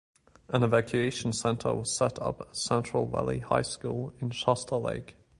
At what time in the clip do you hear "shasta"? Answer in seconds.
4.31-4.75